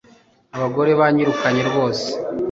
abagore 0.55 0.91
banyirukanye 0.99 1.61
rwose 1.69 2.07